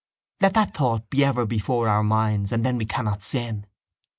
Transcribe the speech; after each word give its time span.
Let 0.39 0.55
that 0.55 0.73
thought 0.73 1.11
be 1.11 1.23
ever 1.23 1.45
before 1.45 1.87
our 1.87 2.01
minds 2.01 2.51
and 2.51 2.65
then 2.65 2.77
we 2.79 2.85
cannot 2.87 3.21
sin. 3.21 3.67